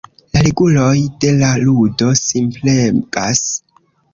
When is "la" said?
0.35-0.39, 1.41-1.51